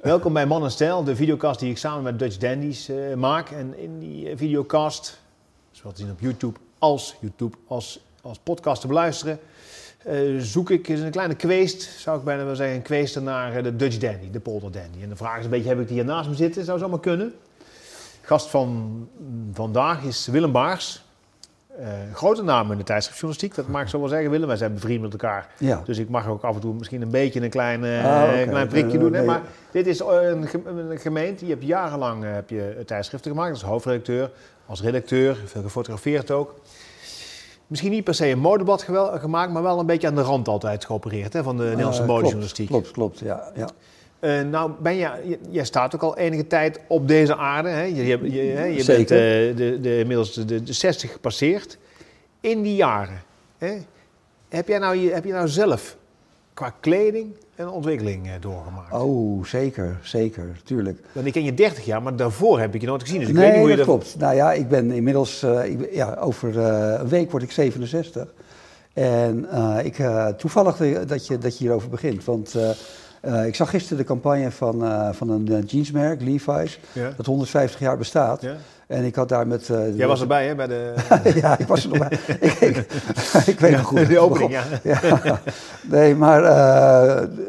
[0.00, 3.50] Welkom bij Man en Stijl, de videocast die ik samen met Dutch Dandies eh, maak.
[3.50, 5.20] En in die eh, videocast,
[5.70, 9.38] zoals te zien op YouTube, als YouTube, als, als podcast te beluisteren,
[10.04, 13.98] eh, zoek ik een kleine kweest, zou ik bijna wel zeggen, een naar de Dutch
[13.98, 15.02] Dandy, de Polder Dandy.
[15.02, 16.64] En de vraag is een beetje, heb ik die hier naast me zitten?
[16.64, 17.34] Zou zo maar kunnen.
[18.22, 19.08] Gast van
[19.52, 21.02] vandaag is Willem Baars.
[21.78, 24.46] Eh, grote naam in de tijdschriftjournalistiek, dat mag ik zo wel zeggen, Willem.
[24.48, 25.48] Wij zijn bevriend met elkaar.
[25.58, 25.82] Ja.
[25.84, 28.68] Dus ik mag ook af en toe misschien een beetje een klein, eh, Ah, klein
[28.68, 29.10] prikje Eh, doen.
[29.10, 29.24] Nee.
[29.24, 29.40] Maar
[29.70, 33.62] dit is een, ge- een gemeente, je hebt jarenlang eh, heb je tijdschriften gemaakt als
[33.62, 34.30] hoofdredacteur,
[34.66, 36.54] als redacteur, veel gefotografeerd ook.
[37.66, 38.82] Misschien niet per se een modeblad
[39.20, 42.08] gemaakt, maar wel een beetje aan de rand altijd geopereerd hè, van de Nederlandse Eh,
[42.08, 42.66] modejournalistiek.
[42.68, 43.52] Klopt, klopt, klopt, ja.
[43.60, 43.68] ja.
[44.20, 47.68] Eh, nou, ben je, je- jij staat ook al enige tijd op deze aarde.
[47.68, 47.82] Hè?
[47.82, 49.16] Je, je, je, je bent eh,
[49.56, 51.78] de, de, inmiddels de, de 60 gepasseerd.
[52.40, 53.22] In die jaren,
[53.58, 53.76] hè?
[54.48, 55.96] Heb, jij nou, je- heb je nou zelf
[56.54, 58.92] qua kleding een ontwikkeling eh, doorgemaakt?
[58.92, 60.98] Oh, zeker, zeker, tuurlijk.
[61.12, 63.20] Want ik ken je 30 jaar, maar daarvoor heb ik je nooit gezien.
[63.20, 63.96] Dus ik weet niet hoe je dat dat...
[63.96, 64.16] klopt.
[64.18, 68.32] Nou ja, ik ben inmiddels, ik, ja, over een week word ik 67.
[68.92, 69.48] En
[69.84, 69.96] ik,
[70.36, 72.24] toevallig dat je, dat je hierover begint.
[72.24, 72.54] Want
[73.20, 77.10] eh, ik zag gisteren de campagne van, eh, van een eh, jeansmerk, Levi's, Ja?
[77.16, 78.42] dat 150 jaar bestaat.
[78.42, 78.54] Ja?
[78.86, 79.70] En ik had daar met...
[79.94, 80.54] Jij was erbij, hè?
[80.54, 80.92] Bij de,
[81.42, 82.18] ja, ik was er nog bij.
[82.40, 82.76] ik, ik,
[83.46, 84.06] ik weet nog goed.
[84.08, 84.62] de opening, ja.
[84.82, 85.40] Ja,
[85.82, 86.42] nee, maar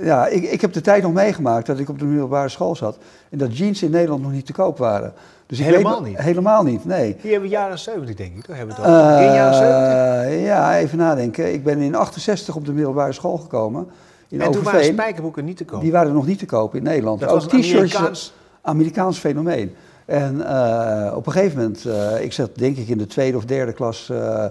[0.04, 2.98] ja, ik, ik heb de tijd nog meegemaakt dat ik op de middelbare school zat.
[3.30, 5.14] En dat jeans in Nederland nog niet te koop waren.
[5.46, 6.22] Dus Helemaal weet- niet?
[6.22, 7.16] Helemaal niet, nee.
[7.22, 8.44] Hier hebben we jaren 70, denk ik.
[8.46, 8.56] Toch?
[8.58, 9.18] Hebben we het.
[9.18, 10.34] Begin jaren 70?
[10.40, 11.54] Eh, ja, even nadenken.
[11.54, 13.88] Ik ben in 68 op de middelbare school gekomen.
[14.32, 15.82] In En toen waren spijkerboeken niet te koop.
[15.82, 17.20] Die waren nog niet te kopen in Nederland.
[17.20, 17.96] dat Ook was een t-shirts.
[17.96, 18.34] Amerikaans...
[18.62, 19.76] Amerikaans fenomeen.
[20.06, 23.46] En eh, op een gegeven moment, eh, ik zat denk ik in de tweede of
[23.46, 24.46] derde klas eh,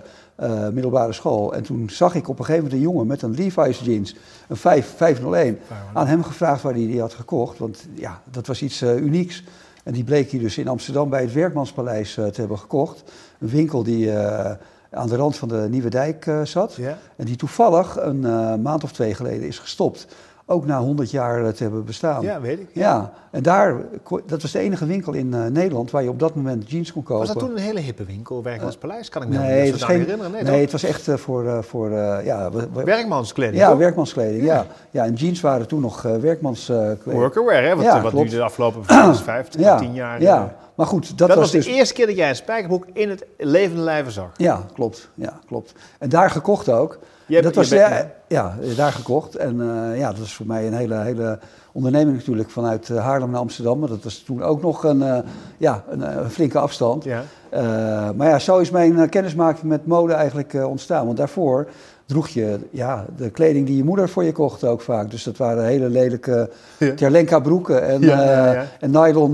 [0.72, 1.54] middelbare school.
[1.54, 4.16] En toen zag ik op een gegeven moment een jongen met een Levi's jeans,
[4.48, 5.58] een 5, 501,
[5.92, 7.58] aan hem gevraagd waar hij die had gekocht.
[7.58, 9.44] Want ja, dat was iets unieks.
[9.84, 13.02] En die bleek hij dus in Amsterdam bij het Werkmanspaleis te hebben gekocht.
[13.38, 14.12] Een winkel die
[14.90, 16.78] aan de rand van de Nieuwe Dijk eh, zat.
[17.16, 20.06] En die toevallig een eh, maand of twee geleden is gestopt.
[20.46, 22.22] Ook na 100 jaar eh, te hebben bestaan.
[22.22, 22.68] ja, weet ik.
[22.72, 23.76] Ja, en daar,
[24.26, 27.26] dat was de enige winkel in Nederland waar je op dat moment jeans kon kopen.
[27.26, 29.08] Was dat toen een hele hippe winkel, Werkmanspaleis?
[29.08, 30.32] Kan ik me Nee, helemaal het niet geen, herinneren.
[30.32, 31.90] Nee, nee, het was echt voor, voor
[32.24, 33.78] ja, we- we- Werkmanskleding, ja, toch?
[33.78, 34.44] werkmanskleding.
[34.44, 34.54] Ja.
[34.54, 34.66] Ja.
[34.90, 35.04] Ja.
[35.04, 37.02] en jeans waren toen nog werkmanskleding.
[37.04, 37.74] Workwear, hè?
[37.76, 38.84] Wat, Ja, wat nu de afgelopen
[39.14, 40.20] 5, 10 ja, jaar...
[40.22, 41.64] Ja, maar goed, dat, dat, was, was dus...
[41.64, 44.30] de eerste keer dat jij een spijkerbroek in het levende lijven zag.
[44.36, 45.08] Ja, klopt.
[45.14, 45.72] Ja, klopt.
[45.98, 46.98] En daar gekocht ook.
[47.26, 49.34] Je dat was bent- de- ja, daar gekocht.
[49.34, 51.38] En eh, ja, dat was voor mij een hele, hele
[51.72, 53.78] onderneming natuurlijk vanuit eh, Haarlem naar Amsterdam.
[53.78, 55.18] Maar dat was toen ook nog een, eh,
[55.58, 57.04] ja, een, flinke afstand.
[57.04, 57.22] Ja.
[58.16, 61.06] Maar ja, zo is mijn kennismaking met mode eigenlijk ontstaan.
[61.06, 61.68] Want daarvoor
[62.06, 65.10] droeg je ja, de kleding die je moeder voor je kocht ook vaak.
[65.10, 66.94] Dus dat waren hele lelijke Ja.
[66.94, 68.64] Terlenka broeken en, Ja, ja, ja.
[68.80, 69.32] en nylon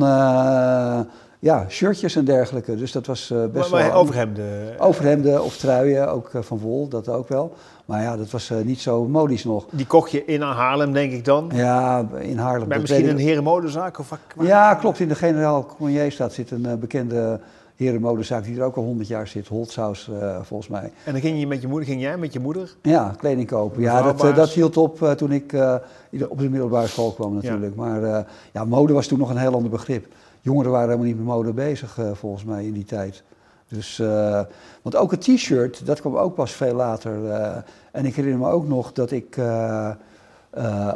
[1.39, 2.77] ja, shirtjes en dergelijke.
[2.77, 4.01] Dus dat was eh, best Maar, maar wel...
[4.01, 4.79] overhemden.
[4.79, 7.55] Overhemden of truien, ook eh, van wol, dat ook wel.
[7.85, 9.67] Maar ja, dat was eh, niet zo modisch nog.
[9.71, 11.51] Die kocht je in Haarlem, denk ik dan.
[11.55, 12.69] Ja, in Haarlem.
[12.69, 13.99] Bij dat misschien een herenmodezaak?
[13.99, 15.01] Of waar- Ja, klopt.
[15.01, 17.41] In de Generaal Cronierstraat zit een bekende
[17.77, 19.49] herenmodezaak die er ook al 100 jaar zit.
[19.49, 20.93] Holthaus, eh volgens mij.
[21.05, 22.75] En dan ging je met je moeder, ging jij met je moeder?
[22.83, 23.83] Ja, kleding kopen.
[23.83, 25.53] Ja, dat, eh, dat hield op eh, toen ik
[26.29, 27.75] op de middelbare school kwam natuurlijk.
[27.75, 30.07] Maar ja, mode was toen nog een heel ander begrip.
[30.41, 33.23] Jongeren waren helemaal niet met mode bezig, volgens mij, in die tijd.
[33.69, 34.03] Dus,
[34.83, 37.31] want ook het t-shirt, dat kwam ook pas veel later.
[37.93, 39.39] en ik herinner me ook nog dat ik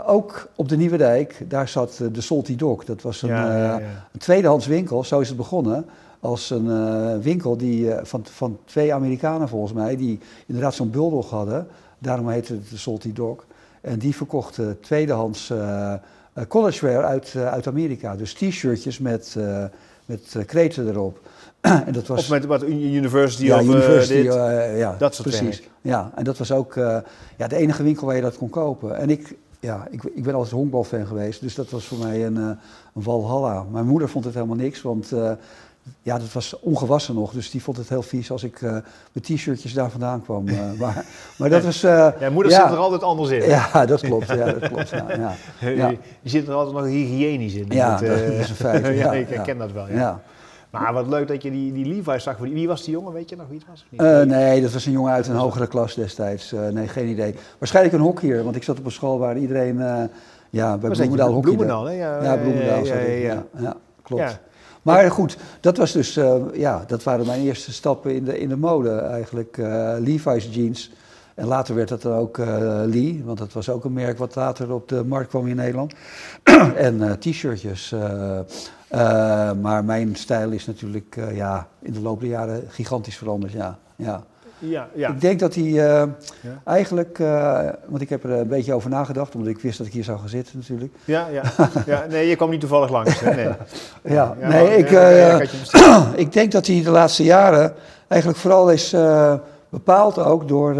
[0.06, 2.84] ook op de Nieuwe Dijk, daar zat de Salty Dog.
[2.84, 3.86] Dat was een, Ja, ja, ja.
[4.12, 5.86] een tweedehands winkel, zo is het begonnen.
[6.20, 10.90] Als een eh, winkel die, eh, van, van twee Amerikanen volgens mij, die inderdaad zo'n
[10.90, 11.66] bulldog hadden.
[11.98, 13.44] Daarom heette het de Salty Dog.
[13.80, 15.94] En die verkochten tweedehands eh,
[16.48, 18.16] collegewear uit, uit Amerika.
[18.16, 19.36] Dus t-shirtjes met,
[20.04, 21.20] met kreten erop.
[21.60, 24.24] en dat was, Of met wat University ja, of University, dit?
[24.76, 25.58] ja, dat soort precies.
[25.58, 25.70] werk.
[25.80, 26.74] Ja, en dat was ook
[27.36, 28.96] ja, de enige winkel waar je dat kon kopen.
[28.96, 32.36] En ik, ja, ik, ik ben altijd honkbalfan geweest, dus dat was voor mij een,
[32.36, 32.58] een
[32.92, 33.64] walhalla.
[33.70, 35.12] Mijn moeder vond het helemaal niks, want
[36.02, 37.32] ja, dat was ongewassen nog.
[37.32, 38.76] Dus die vond het heel vies als ik eh
[39.12, 40.48] met t-shirtjes daar vandaan kwam.
[40.48, 41.04] eh, maar,
[41.38, 41.82] maar dat was...
[41.82, 43.42] eh, Ja, moeder ja, zit er altijd anders in.
[43.42, 44.26] Ja, dat klopt.
[44.28, 45.34] Ja, dat klopt ja.
[45.60, 45.98] Je
[46.30, 47.66] zit er altijd nog hygiënisch in.
[47.68, 49.88] Ja, dat is een feit, ja, ja, ik herken dat wel.
[49.88, 49.94] Ja.
[49.94, 50.20] Ja.
[50.70, 52.38] Maar wat leuk dat je die, die Levi's zag.
[52.38, 53.12] Wie was die jongen?
[53.12, 53.84] Weet je nog wie het was?
[53.84, 54.28] Of niet?
[54.28, 56.54] Nee, dat was een jongen uit een hogere klas destijds.
[56.72, 57.34] Nee, geen idee.
[57.58, 59.78] Waarschijnlijk een hockeyer, want ik zat op een school waar iedereen
[60.50, 61.56] ja, bij Bloemendaal hockeyde.
[61.56, 61.92] Bloemendaal, hè?
[61.92, 62.94] Ja, Ja, Bloemendaal ja.
[63.00, 64.40] Ja, ja, klopt.
[64.82, 68.48] Maar goed, dat was dus, eh, ja, dat waren mijn eerste stappen in de, in
[68.48, 69.58] de mode eigenlijk.
[69.58, 70.90] Eh, Levi's jeans.
[71.34, 72.46] En later werd dat dan ook eh,
[72.84, 75.92] Lee, want dat was ook een merk wat later op de markt kwam in Nederland.
[76.76, 77.94] en t-shirtjes.
[79.60, 83.52] maar mijn stijl is natuurlijk ja, in de loop der jaren gigantisch veranderd.
[83.52, 83.78] Ja.
[83.96, 84.24] Ja.
[84.60, 85.08] Ja, ja.
[85.08, 86.06] Ik denk dat hij eh, Ja.
[86.64, 89.92] eigenlijk, eh, want ik heb er een beetje over nagedacht, omdat ik wist dat ik
[89.92, 90.92] hier zou gaan zitten natuurlijk.
[91.04, 91.42] Ja, ja,
[91.86, 92.06] ja.
[92.10, 93.20] Nee, je kwam niet toevallig langs.
[93.20, 93.34] Hè?
[93.34, 93.44] Nee.
[94.02, 95.40] Ja, Ja, nee, ik, eh,
[96.24, 97.74] ik denk dat hij de laatste jaren
[98.08, 98.96] eigenlijk vooral is
[99.68, 100.74] bepaald ook door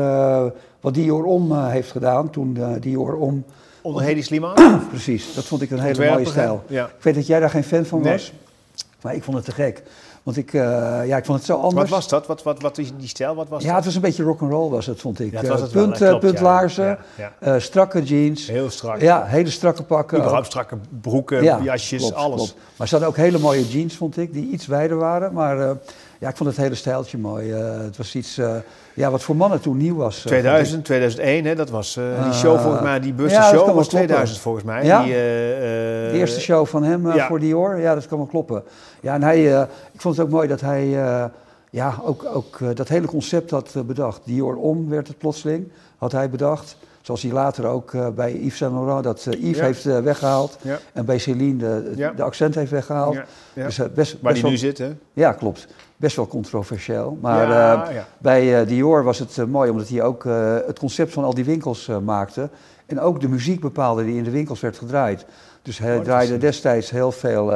[0.81, 2.31] wat Dior Om heeft gedaan.
[2.31, 3.45] Toen Dior Om,
[3.83, 4.55] Onder Hedy Sliman.
[4.91, 6.63] precies, dat vond ik een hele mooie stijl.
[6.69, 8.13] Ik weet dat jij daar geen fan van Nee.
[8.13, 8.33] was,
[9.03, 9.83] maar ik vond het te gek.
[10.23, 10.61] Want ik, eh,
[11.07, 11.75] ja, ik vond het zo anders.
[11.75, 12.27] Wat was dat?
[12.27, 13.35] Wat, wat, wat is die stijl?
[13.35, 13.77] Wat was ja, dat?
[13.77, 15.33] het was een beetje rock'n'roll was het, vond ik.
[15.33, 17.59] Ja, het was Eh, het wel, punt, hè, eh, klopt, puntlaarzen, Ja, ja.
[17.59, 18.47] strakke jeans.
[18.47, 19.01] Heel strak.
[19.01, 20.19] Ja, hele strakke pakken.
[20.19, 22.37] Überhaupt strakke broeken, Ja, jasjes, klopt, alles.
[22.37, 22.55] klopt.
[22.77, 25.33] Maar ze hadden ook hele mooie jeans, vond ik, die iets wijder waren.
[25.33, 25.77] Maar
[26.21, 27.53] ja, ik vond het hele stijltje mooi.
[27.53, 28.55] Eh, het was iets eh,
[28.95, 30.15] ja, wat voor mannen toen nieuw was.
[30.17, 30.41] eh, vond ik.
[30.41, 33.53] 2000, 2001, hè, dat was eh, die Eh, show volgens mij, die ja, dat Show
[33.67, 33.89] was kloppen.
[33.89, 34.85] 2000 volgens mij.
[34.85, 35.03] Ja?
[35.03, 37.27] Die, eh, eh, De eerste show van hem eh, ja.
[37.27, 38.63] voor Dior, ja, dat kan wel kloppen.
[39.01, 39.63] Ja, en hij, eh,
[39.93, 41.25] ik vond het ook mooi dat hij eh,
[41.71, 44.21] ja, ook, ook eh, dat hele concept had eh, bedacht.
[44.25, 45.69] Dior om werd het plotseling,
[45.99, 46.77] had hij bedacht.
[47.03, 49.65] Zoals hij later ook eh, bij Yves Saint Laurent dat Yves Ja.
[49.65, 50.59] heeft eh, weggehaald.
[50.63, 52.11] Ja, En bij Celine de, Ja.
[52.13, 53.15] de accent heeft weggehaald.
[53.15, 53.65] ja, ja.
[53.65, 54.93] Dus eh, best, Waar best die wel, nu zit, hè?
[55.13, 55.67] Ja, klopt.
[55.97, 57.19] Best wel controversieel.
[57.21, 58.07] Maar ja, eh, ja.
[58.19, 60.25] bij eh, Dior was het mooi, omdat hij ook
[60.67, 62.49] het concept van al die winkels maakte.
[62.87, 65.25] En ook de muziek bepaalde die in de winkels werd gedraaid.
[65.63, 67.51] Dus hij Oh, draaide destijds heel veel,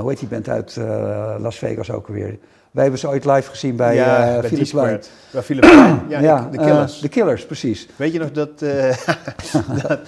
[0.00, 2.38] hoe heet die band uit eh, Las Vegas ook alweer?
[2.70, 5.04] Wij hebben ze ooit live gezien bij ja, eh bij Philip.
[5.30, 5.64] Bij Philip.
[6.08, 7.00] Ja, Ja, de, de eh, Killers.
[7.00, 7.88] de Killers, precies.
[7.96, 8.96] Weet je nog dat, eh
[9.88, 10.00] dat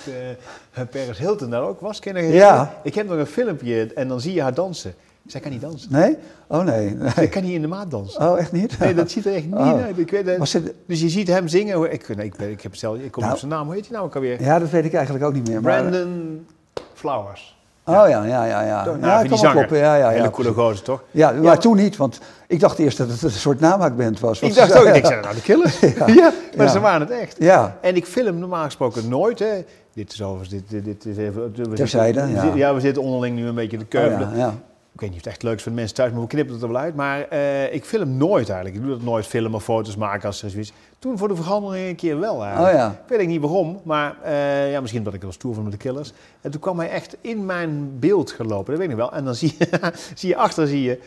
[0.74, 1.98] eh Paris Hilton daar ook was?
[1.98, 2.72] Ken Ja.
[2.82, 4.94] Ik heb nog een filmpje en dan zie je haar dansen.
[5.26, 5.92] Zij kan niet dansen.
[5.92, 6.16] Nee?
[6.46, 6.94] Oh nee.
[6.94, 7.10] nee.
[7.10, 8.20] Zij kan niet in de maat dansen.
[8.30, 8.78] Oh, echt niet?
[8.78, 9.82] Nee, dat ziet er echt niet Oh.
[9.82, 9.98] uit.
[9.98, 10.38] Ik weet, het.
[10.38, 11.92] Was het, dus je ziet hem zingen.
[11.92, 13.34] Ik, nee, ik, ben- ik, heb zelf, ik kom Nou.
[13.34, 13.64] op zijn naam.
[13.66, 14.42] Hoe heet hij nou ook alweer?
[14.42, 15.60] ja, dat weet ik eigenlijk ook niet meer.
[15.60, 16.46] Maar, Brandon
[16.94, 17.57] Flowers.
[17.88, 18.62] Oh ja, ja, ja.
[18.62, 18.84] ja.
[18.84, 19.78] Nou, ja, kan die kloppen.
[19.78, 20.68] Ja, ja, Hele ja, coole precies.
[20.68, 21.02] gozer, toch?
[21.10, 24.40] Ja, maar maar- toen niet, want ik dacht eerst dat het een soort namaakband was.
[24.40, 25.80] Ik dacht ook, ik zei, nou de Killers.
[26.20, 26.32] ja.
[26.56, 27.36] maar ze waren het echt.
[27.38, 29.64] Ja, En ik film normaal gesproken nooit, hè.
[29.94, 31.52] Dit is overigens, dit, dit, dit is even...
[31.52, 32.74] we Terzijde, zitten- ja.
[32.74, 34.30] we zitten onderling nu een beetje te oh, keuvelen.
[34.32, 34.54] ja, ja.
[34.98, 36.54] Ik weet niet of het echt leuk is voor de mensen thuis, maar we knippen
[36.54, 36.94] het er wel uit.
[36.94, 38.78] Maar eh, ik film nooit eigenlijk.
[38.78, 40.72] Ik doe dat nooit, filmen, foto's maken als er zoiets.
[40.98, 42.72] Toen voor de verandering een keer wel eigenlijk.
[42.74, 42.90] Oh ja.
[42.90, 45.72] Ik weet niet waarom, maar eh, ja, misschien omdat ik er was stoer van met
[45.72, 46.12] de killers.
[46.40, 49.12] En toen kwam hij echt in mijn beeld gelopen, dat weet ik wel.
[49.12, 51.00] En dan zie je, zie je achter, zie je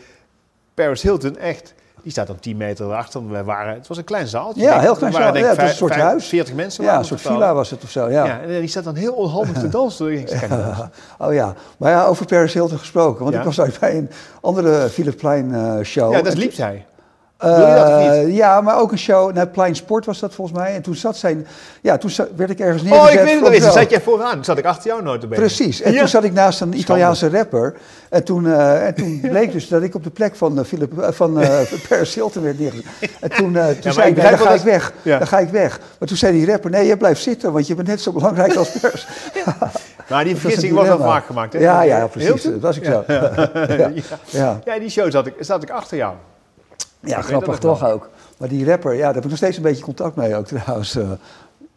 [0.74, 1.74] Paris Hilton echt...
[2.02, 3.28] Die staat dan 10 meter erachter.
[3.30, 4.62] We waren, het was een klein zaaltje.
[4.62, 5.32] Ja, heel klein waren, zaal.
[5.42, 6.26] denk ik, Ja, het was vijf- een soort huis.
[6.26, 8.24] 40 mensen Ja, een soort villa was het of zo, ja.
[8.24, 8.40] Ja.
[8.40, 10.12] en die staat dan heel onhandig te dansen.
[10.12, 10.42] Ik denk.
[11.18, 13.22] Oh ja, maar ja, over Paris Hilton gesproken.
[13.22, 13.40] Want Ja.
[13.42, 14.10] ik was bij een
[14.40, 16.12] andere Philip Plein eh, show.
[16.12, 16.86] Ja, dat liep zij.
[17.42, 18.34] Eh?
[18.34, 20.74] Ja, maar ook een show, nou, Plein Sport was dat volgens mij.
[20.74, 21.44] En toen zat zij,
[21.80, 23.14] ja, toen werd ik ergens Oh, neergezet.
[23.18, 23.60] ik weet het alweer.
[23.60, 24.32] Toen zat jij vooraan.
[24.32, 25.80] Toen zat ik achter jou nooit Precies.
[25.82, 25.98] En Ja.
[25.98, 27.74] toen zat ik naast een Italiaanse rapper.
[28.10, 30.92] En toen, eh, en toen bleek dus dat ik op de plek van, eh, Philip,
[31.10, 31.32] van
[31.88, 32.84] Paris Hilton werd neergezet.
[33.20, 34.92] En toen, toen zei ik nee, dan ga ik weg.
[35.02, 35.18] Ja.
[35.18, 35.80] Dan ga ik weg.
[35.98, 38.54] Maar toen zei die rapper, nee, je blijft zitten, want je bent net zo belangrijk
[38.54, 39.06] als Paris.
[40.08, 41.58] Maar die vergissing was al vaak gemaakt, hè?
[41.58, 42.42] Ja, ja, precies.
[42.42, 43.04] Dat was ik zo.
[44.64, 46.14] Ja, die show zat ik, zat ik achter jou.
[47.02, 48.10] Ja grappig toch ook.
[48.36, 50.98] Maar die rapper, ja, daar heb ik nog steeds een beetje contact mee ook trouwens.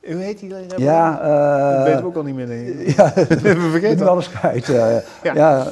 [0.06, 0.50] Hoe heet die?
[0.54, 0.80] rapper?
[0.82, 2.48] Ja, dat eh weten we ook al niet meer.
[2.48, 2.66] Nee.
[2.98, 4.08] ja, We vergeten.
[4.08, 4.70] alles kwijt.
[4.70, 4.96] eh.
[5.24, 5.34] Ja.
[5.34, 5.68] ja.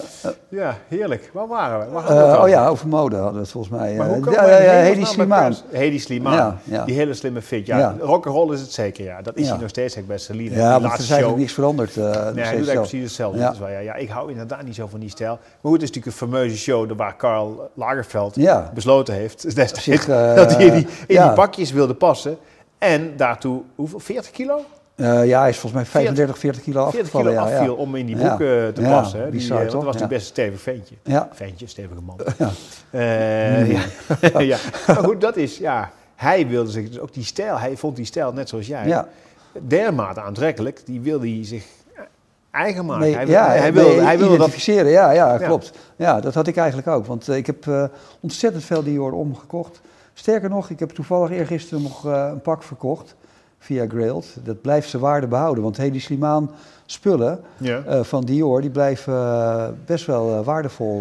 [0.50, 1.30] Ja, heerlijk.
[1.34, 1.86] Waar waren we?
[1.94, 3.96] Waar het oh ja, over mode hadden we het volgens mij.
[3.96, 4.40] Maar hoe?
[4.40, 5.56] Hedy nou Slimaan.
[5.72, 6.34] Hedy Slimaan.
[6.36, 6.86] Ja, ja.
[6.86, 7.66] Die hele slimme fit.
[7.66, 7.96] Ja, Ja.
[8.00, 9.22] rock'n'roll is het zeker, ja.
[9.22, 9.52] Dat is Ja.
[9.52, 10.56] hij nog steeds bij Celine.
[10.56, 11.96] Ja, want er is eigenlijk niks veranderd.
[11.96, 13.38] Nee, hij doet eigenlijk precies hetzelfde.
[13.40, 13.46] Ja.
[13.46, 13.80] Dat is waar, ja.
[13.80, 15.32] ja, ik hou inderdaad niet zo van die stijl.
[15.42, 18.72] Maar goed, het is natuurlijk een fameuze show waar Karl Lagerfeld Ja.
[18.74, 19.46] besloten heeft
[19.82, 22.38] Zich, dat hij in, die, in die pakjes wilde passen.
[22.84, 24.00] En daartoe, hoeveel?
[24.00, 24.66] 40 kilo?
[24.96, 27.32] Eh, ja, hij is volgens mij 35, 40 kilo 40 afgevallen.
[27.34, 27.82] kilo ja, afviel ja.
[27.82, 28.36] om in die Ja.
[28.36, 29.20] broeken te passen.
[29.20, 29.30] Hè.
[29.30, 30.96] Die, bizar, eh, want dat was natuurlijk best een stevig ventje.
[31.04, 31.30] Ja.
[31.34, 32.20] Ventje, stevige man.
[32.38, 32.52] Ja.
[32.90, 33.82] Eh, ja.
[34.54, 34.58] ja.
[34.88, 38.06] Maar goed, dat is, ja, hij wilde zich dus ook die stijl, hij vond die
[38.06, 39.04] stijl net zoals jij,
[39.62, 41.66] dermate aantrekkelijk, die wilde hij zich
[42.54, 43.02] eigen maken.
[43.04, 44.48] Nee, hij, ja, hij, wilde, hij wilde dat...
[44.48, 44.92] identificeren.
[44.92, 45.46] Ja, ja, Ja.
[45.46, 45.72] klopt.
[45.96, 47.06] Ja, dat had ik eigenlijk ook.
[47.06, 47.84] Want eh, ik heb eh,
[48.20, 49.82] ontzettend veel Dior omgekocht.
[50.14, 53.16] Sterker nog, ik heb toevallig eergisteren nog eh, een pak verkocht
[53.58, 54.38] via Grailed.
[54.44, 55.64] Dat blijft zijn waarde behouden.
[55.64, 56.52] Want Hedy Slimaan
[56.86, 57.84] spullen Ja.
[57.84, 61.00] eh, van Dior, die blijven eh, best wel waardevol,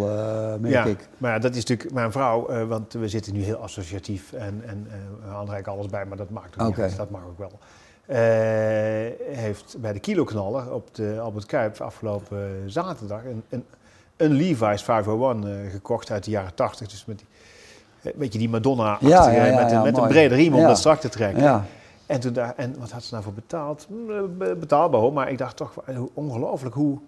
[0.60, 1.08] merk Ja, ik.
[1.18, 4.86] maar ja, dat is natuurlijk mijn vrouw, want we zitten nu heel associatief en, en
[5.64, 7.58] alles bij, maar dat maakt ook niet dat mag ook wel.
[9.32, 13.64] Heeft bij de kiloknaller op de Albert Kuip afgelopen zaterdag een, een,
[14.16, 16.88] een Levi's 501 eh, gekocht uit de jaren 80.
[16.88, 17.26] Dus met die
[18.14, 20.78] weet je, die madonna Ja, ja, ja, met, een- met een brede riem om dat
[20.78, 21.42] strak te trekken.
[22.06, 23.86] En, toen daar, en wat had ze nou voor betaald?
[23.88, 26.98] Hm, eh, be- Betaalbaar hoor, maar ik dacht toch eh, hoe ongelooflijk hoe...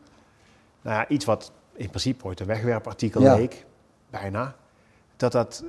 [0.82, 3.64] Nou ja, iets wat in principe ooit een wegwerpartikel leek,
[4.10, 4.54] bijna.
[5.16, 5.64] Dat, dat,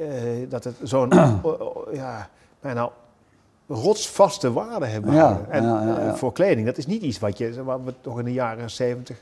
[0.00, 0.10] eh,
[0.48, 1.08] dat het zo'n
[1.92, 2.28] ja,
[2.60, 2.88] bijna
[3.68, 5.12] rotsvaste waarde hebben.
[5.48, 5.62] En
[6.16, 9.18] voor kleding, dat is niet iets wat je, wat we toch in de jaren 70,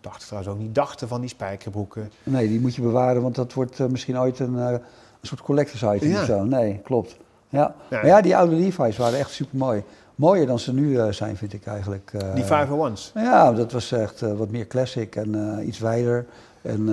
[0.00, 2.10] dacht trouwens ook niet, dachten van die spijkerbroeken.
[2.22, 4.80] nee, die moet je bewaren, want dat wordt eh, misschien ooit een, eh, een
[5.22, 6.20] soort collectors item Ja.
[6.20, 6.44] of zo.
[6.44, 7.16] Nee, klopt.
[7.48, 7.74] Ja.
[7.90, 7.96] Ja.
[7.96, 9.82] Maar ja, die oude Levi's waren echt super mooi.
[10.14, 12.12] Mooier dan ze nu eh, zijn, vind ik eigenlijk.
[12.34, 13.10] Die 501's.
[13.14, 16.26] Ja, dat was echt wat meer classic en iets wijder.
[16.62, 16.84] En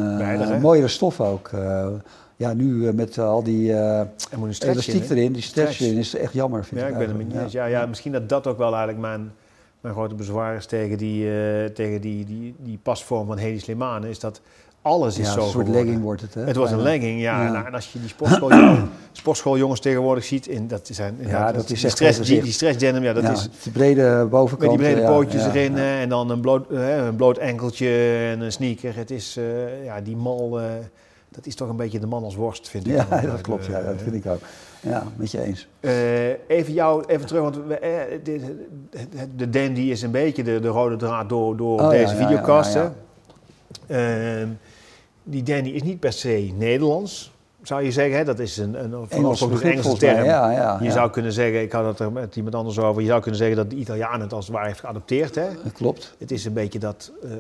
[0.62, 1.50] mooiere stof ook.
[2.36, 6.66] Ja, nu met al die Er in, elastiek erin, die stretch erin, is echt jammer,
[6.66, 7.34] vind Ja, ik ik ben eigenlijk.
[7.34, 7.54] niet eens.
[7.54, 9.32] Ja, ja, misschien dat dat ook wel eigenlijk mijn,
[9.82, 14.10] mijn grote bezwaar is tegen die, eh, tegen die, die, die pasvorm van Hedy Slimane.
[14.10, 14.42] Is dat
[14.82, 15.74] alles is Ja, zo een soort geworden.
[15.86, 16.42] legging wordt het, hè?
[16.44, 17.44] Het wordt een legging, ja.
[17.44, 17.52] Ja.
[17.52, 21.68] Nou, en als je die sportschooljongens, sportschooljongens tegenwoordig ziet, in, dat zijn Ja, dat is
[21.68, 24.72] die echt stress, die, die stress denim, ja, dat Ja, is de brede bovenkant.
[24.72, 27.90] met die brede pootjes erin eh, en dan een bloot, eh, een bloot enkeltje
[28.32, 28.96] en een sneaker.
[28.96, 29.38] Het is,
[29.84, 30.60] ja, die mal,
[31.30, 32.94] dat is toch een beetje de man als worst, vind ik.
[32.96, 34.42] Ja, dat klopt, ja, dat vind ik ook.
[34.82, 35.68] Ja, met je eens.
[35.80, 38.58] eh, even jou, even terug, want we, eh, de,
[39.36, 42.28] de dandy is een beetje de, de rode draad door, door Oh, deze ja, ja,
[42.28, 42.74] videocast.
[42.74, 42.94] ja, ja.
[43.96, 44.40] hè.
[44.42, 44.48] Ehm,
[45.24, 47.32] die dandy is niet per se Nederlands,
[47.62, 48.18] zou je zeggen.
[48.18, 48.24] Hè?
[48.24, 50.24] Dat is een, een, Engels een Engelse term.
[50.84, 53.40] Je zou kunnen zeggen, ik had het er met iemand anders over, je zou kunnen
[53.40, 55.36] zeggen dat de Italiaan het als het ware heeft geadopteerd.
[55.36, 55.48] Hè?
[55.64, 56.16] Dat klopt.
[56.18, 57.12] Het is een beetje dat.
[57.24, 57.32] eh,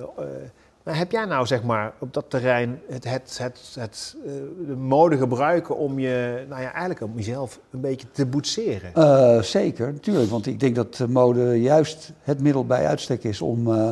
[0.88, 4.32] maar heb jij nou zeg maar op dat terrein het, het, het, het, eh,
[4.67, 8.94] de mode gebruiken om je, nou ja, eigenlijk om jezelf een beetje te boetseren?
[8.94, 10.29] Eh, zeker, natuurlijk.
[10.29, 13.89] Want ik denk dat mode juist het middel bij uitstek is om, eh,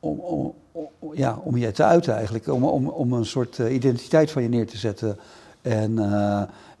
[0.00, 2.46] om, om, om- ja, om je te uiten eigenlijk.
[2.46, 5.18] Om, om, om een soort identiteit van je neer te zetten.
[5.62, 5.98] En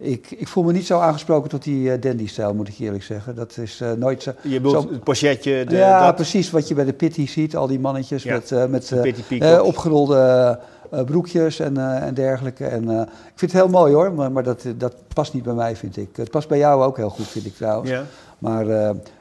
[0.02, 3.34] ik, ik voel me niet zo aangesproken tot die eh, dandy-stijl, moet ik eerlijk zeggen.
[3.34, 4.32] Dat is eh, nooit zo...
[4.42, 7.56] Je bedoelt zo- het pochetje, de, ja, dat, precies wat je bij de pitty ziet.
[7.56, 10.58] Al die mannetjes Ja, met, eh, met opgerolde
[11.06, 12.64] broekjes en, en dergelijke.
[12.66, 15.76] En, ik vind het heel mooi hoor, maar, maar dat, dat past niet bij mij,
[15.76, 16.16] vind ik.
[16.16, 17.90] Het past bij jou ook heel goed, vind ik trouwens.
[17.90, 18.04] Ja.
[18.38, 18.66] Maar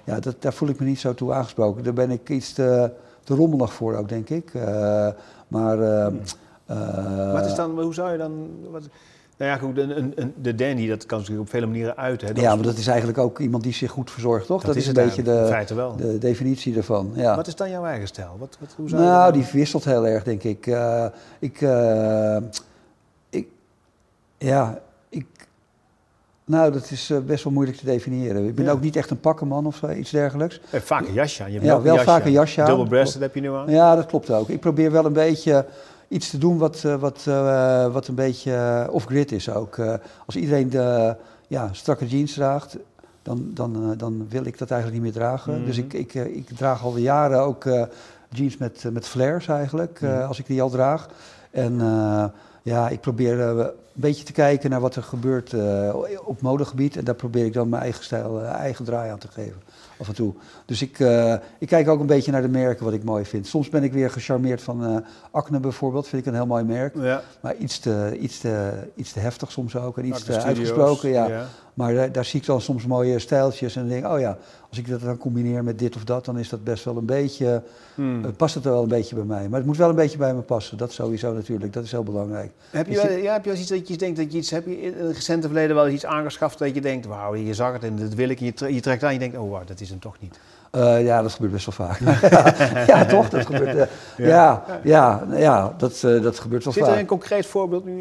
[0.03, 1.83] ja, dat, daar voel ik me niet zo toe aangesproken.
[1.83, 2.91] Daar ben ik iets te,
[3.23, 4.51] te rommelig voor ook, denk ik.
[5.47, 5.79] Maar...
[5.81, 8.47] eh, Wat is dan, hoe zou je dan.
[8.71, 8.83] Wat,
[9.41, 12.27] nou ja, goed, een, een, een- de dandy, dat kan zich op vele manieren uiten.
[12.27, 12.33] Hè?
[12.33, 14.63] Dat ja, maar dat is eigenlijk ook iemand die zich goed verzorgt, toch?
[14.63, 15.65] Dat, is, een beetje de,
[15.97, 17.11] de definitie ervan.
[17.15, 17.35] Ja.
[17.35, 18.35] Wat is dan jouw eigen stijl?
[18.39, 20.67] Wat, wat, hoe zou Nou, die wisselt heel erg, denk ik.
[20.67, 21.05] Eh,
[21.39, 22.37] ik, eh,
[23.29, 23.47] ik,
[24.37, 24.79] ja,
[25.09, 25.25] ik,
[26.45, 28.45] nou, dat is eh, best wel moeilijk te definiëren.
[28.47, 28.71] Ik ben Ja.
[28.71, 30.61] ook niet echt een pakkenman of zo, iets dergelijks.
[30.71, 31.51] Vaak een jasje aan.
[31.51, 32.67] Je hebt Ja, wel vaak een jasje aan.
[32.67, 33.69] Double breasted heb je nu aan.
[33.69, 34.49] Ja, dat klopt ook.
[34.49, 35.65] Ik probeer wel een beetje
[36.11, 39.79] iets te doen wat, eh, wat, eh, wat een beetje eh, off-grid is ook.
[40.25, 41.15] Als iedereen de
[41.47, 42.77] ja, strakke jeans draagt,
[43.23, 45.57] dan, dan, dan wil ik dat eigenlijk niet meer dragen.
[45.57, 45.65] Mhm.
[45.65, 47.63] Dus ik, ik, eh, ik draag al jaren ook
[48.29, 50.21] jeans met, met flares eigenlijk, Mhm.
[50.21, 51.07] als ik die al draag.
[51.51, 51.79] En
[52.63, 56.97] ja, ik probeer beetje te kijken naar wat er gebeurt eh, op modegebied.
[56.97, 59.61] En daar probeer ik dan mijn eigen stijl, eh, eigen draai aan te geven.
[59.97, 60.33] Af en toe.
[60.65, 63.47] Dus ik, eh, ik kijk ook een beetje naar de merken wat ik mooi vind.
[63.47, 64.95] Soms ben ik weer gecharmeerd van eh
[65.31, 66.07] Acne bijvoorbeeld.
[66.07, 66.95] Vind ik een heel mooi merk.
[66.95, 67.21] Ja.
[67.41, 69.97] Maar iets te, iets te, iets te heftig soms ook.
[69.97, 71.09] En iets Acne te Studios, uitgesproken.
[71.09, 71.27] Ja.
[71.27, 71.47] ja.
[71.73, 73.75] Maar daar, daar zie ik dan soms mooie stijltjes.
[73.75, 74.37] En dan denk ik, oh ja,
[74.69, 77.05] als ik dat dan combineer met dit of dat, dan is dat best wel een
[77.05, 77.63] beetje.
[77.95, 78.35] Hmm.
[78.35, 79.49] past het wel een beetje bij mij.
[79.49, 80.77] Maar het moet wel een beetje bij me passen.
[80.77, 81.73] Dat sowieso natuurlijk.
[81.73, 82.51] Dat is heel belangrijk.
[82.69, 84.49] Heb je, Is wel, ja, heb je wel iets dat je denkt dat je iets
[84.49, 87.73] heb je in het recente verleden wel iets aangeschaft dat je denkt, wauw, je zag
[87.73, 89.51] het en dat wil ik en je, tre- je trekt aan en je denkt, oh
[89.51, 90.39] wauw, dat is hem toch niet.
[90.71, 91.99] Eh, ja, dat gebeurt best wel vaak.
[92.87, 93.29] ja, toch?
[93.29, 93.75] Dat gebeurt.
[93.75, 93.87] eh,
[94.27, 94.63] ja.
[94.83, 96.93] Ja, ja, dat, eh, dat gebeurt wel Zit vaak.
[96.93, 97.93] er een concreet voorbeeld nu?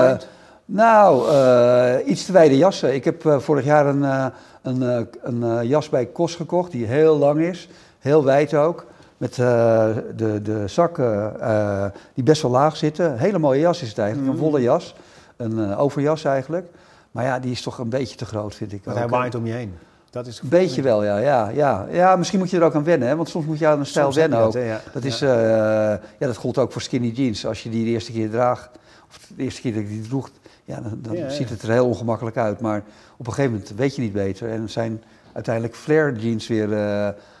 [0.00, 0.28] mind?
[0.64, 2.94] nou, iets te wijde jassen.
[2.94, 4.32] Ik heb vorig jaar een,
[4.62, 7.68] een, een jas bij Kos gekocht die heel lang is,
[7.98, 8.86] heel wijd ook.
[9.18, 11.84] Met eh, de, de zakken eh,
[12.14, 13.18] die best wel laag zitten.
[13.18, 14.38] Hele mooie jas is het eigenlijk, Mhm.
[14.38, 14.94] een volle jas.
[15.36, 16.66] Een eh, overjas eigenlijk.
[17.10, 18.84] Maar ja, die is toch een beetje te groot, vind ik.
[18.84, 19.74] Want hij waait om je heen.
[20.10, 21.86] Dat is Een beetje wel, ja, ja, ja.
[21.90, 23.16] Ja, misschien moet je er ook aan wennen, hè?
[23.16, 24.52] want soms moet je aan een stijl je wennen ook.
[24.52, 24.80] dat, ja.
[24.92, 27.46] Dat, is, ja, dat gold ook voor skinny jeans.
[27.46, 28.70] Als je die de eerste keer draagt,
[29.08, 30.30] of de eerste keer dat ik die droeg,
[30.64, 32.60] ja, dan, dan Ja, ziet het er heel ongemakkelijk uit.
[32.60, 32.82] Maar
[33.16, 34.50] op een gegeven moment weet je niet beter.
[34.50, 36.68] En zijn uiteindelijk flare jeans weer,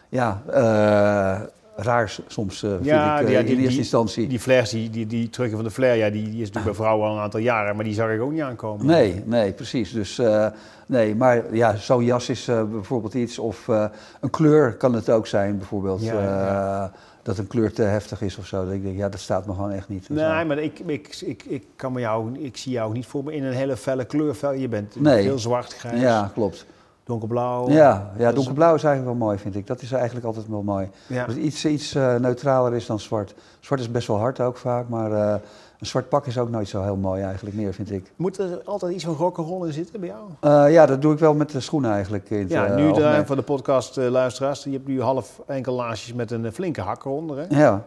[0.08, 1.40] ja, eh,
[1.80, 4.26] raar s- soms, eh, vind Ja, ik, eh, ja, in die- eerste die- instantie.
[4.28, 7.08] Die flares, die, die, die van de flare, ja, die, die is natuurlijk bij vrouwen
[7.08, 8.86] al een aantal jaren, maar die zag ik ook niet aankomen.
[8.86, 9.92] Nee, nee, precies.
[9.92, 10.46] Dus eh,
[10.86, 13.38] nee, maar ja, zo'n jas is eh, bijvoorbeeld iets.
[13.38, 13.84] Of eh,
[14.20, 16.02] een kleur kan het ook zijn, bijvoorbeeld.
[16.02, 16.82] Ja, ja.
[16.84, 18.64] Eh, dat een kleur te heftig is of zo.
[18.64, 20.08] Dat ik denk, ja, dat staat me gewoon echt niet.
[20.08, 23.34] Nee, maar ik, ik, ik, ik, kan me jou, ik zie jou niet voor me
[23.34, 24.52] in een hele felle kleurvel.
[24.52, 25.22] Je bent Nee.
[25.22, 26.66] heel zwart, grijs, Ja, klopt.
[27.08, 27.70] Donkerblauw.
[27.70, 29.66] Ja, ja donkerblauw is eigenlijk wel mooi, vind ik.
[29.66, 30.88] Dat is eigenlijk altijd wel mooi.
[31.06, 31.26] Ja.
[31.26, 33.34] Dat het iets, iets eh, neutraler is dan zwart.
[33.60, 35.34] Zwart is best wel hard ook vaak, maar eh,
[35.80, 38.12] een zwart pak is ook nooit zo heel mooi eigenlijk meer, vind ik.
[38.16, 40.22] Moet er altijd iets van rock'n'roll in zitten bij jou?
[40.66, 42.30] Eh, ja, dat doe ik wel met de schoenen eigenlijk.
[42.30, 46.30] In Ja, nu de, voor de podcast luisteraars, je hebt nu half enkel laarsjes met
[46.30, 47.36] een flinke hak eronder.
[47.38, 47.58] Hè?
[47.60, 47.84] Ja,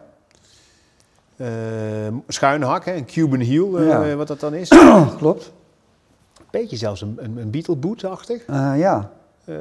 [1.36, 1.48] Eh,
[2.28, 2.94] schuine hak, hè?
[2.94, 4.14] een Cuban heel, Ja.
[4.14, 4.68] wat dat dan is.
[5.18, 5.52] klopt.
[6.52, 8.44] Beetje zelfs een, een, een Beatle boot-achtig.
[8.46, 9.10] Eh, ja,
[9.44, 9.54] Eh,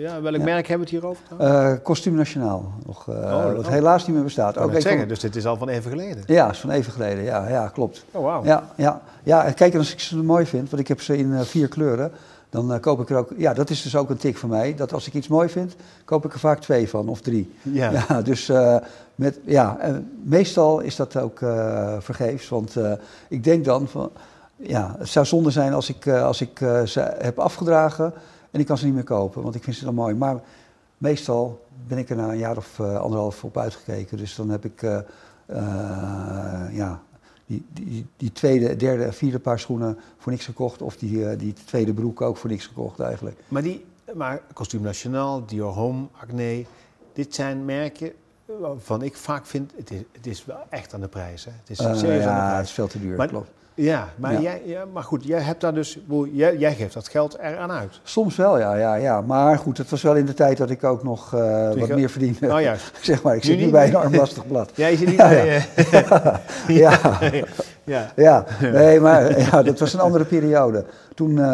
[0.00, 0.42] ja, welk Ja.
[0.44, 1.24] merk hebben we het hier over?
[1.38, 3.70] Eh Kostuum Nationaal, nog, Oh, wat oh.
[3.70, 4.56] helaas niet meer bestaat.
[4.56, 6.22] Ik van- zeggen, dus dit is al van even geleden.
[6.26, 8.04] Ja, is van even geleden, ja, ja klopt.
[8.10, 8.44] Oh, wauw.
[8.44, 11.68] Ja, ja, ja, kijk, als ik ze mooi vind, want ik heb ze in vier
[11.68, 12.10] kleuren,
[12.50, 13.30] dan koop ik er ook...
[13.36, 15.76] Ja, dat is dus ook een tik van mij, dat als ik iets mooi vind,
[16.04, 17.52] koop ik er vaak twee van, of drie.
[17.62, 17.90] Ja.
[18.08, 18.52] Ja, dus
[19.14, 21.38] met, ja, en meestal is dat ook
[21.98, 22.74] vergeefs, want
[23.28, 24.10] ik denk dan van...
[24.62, 28.12] Ja, het zou zonde zijn als ik, eh, als ik eh, ze heb afgedragen
[28.50, 30.14] en ik kan ze niet meer kopen, want ik vind ze dan mooi.
[30.14, 30.40] Maar
[30.98, 34.64] meestal ben ik er na een jaar of eh, anderhalf op uitgekeken, dus dan heb
[34.64, 34.80] ik...
[36.72, 37.02] ja,
[37.46, 40.82] die, die, die tweede, derde vierde paar schoenen voor niks gekocht.
[40.82, 43.40] Of die, die tweede broek ook voor niks gekocht eigenlijk.
[43.48, 43.84] Maar, die,
[44.14, 46.64] maar Costume Nationaal, Dior Home, Acne,
[47.12, 48.12] dit zijn merken
[48.60, 51.44] waarvan ik vaak vind, het is, het is wel echt aan de prijs.
[51.44, 51.50] Hè?
[51.60, 53.50] Het is serieus aan de ja, het is veel te duur, Maar- klopt.
[53.78, 54.40] Ja, maar, Ja.
[54.40, 55.98] Jij, ja, maar goed, jij hebt daar dus,
[56.32, 58.00] jij, jij geeft dat geld eraan uit.
[58.02, 59.20] Soms wel, ja, ja, ja.
[59.20, 62.10] Maar goed, het was wel in de tijd dat ik ook nog eh, wat meer
[62.10, 62.46] verdiende.
[62.46, 62.92] Nou juist.
[63.00, 64.70] zeg maar, ik zit nu niet bij een armlastig blad.
[64.76, 65.56] Ja, je zit niet Ja, bij...
[65.74, 66.34] eh,
[66.82, 67.00] Ja,
[67.84, 68.12] ja.
[68.16, 68.44] ja.
[68.60, 70.84] Nee, maar ja, dat was een andere periode.
[71.14, 71.44] Toen eh,